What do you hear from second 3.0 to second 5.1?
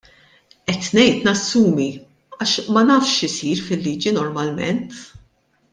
x'isir fil-liġi normalment.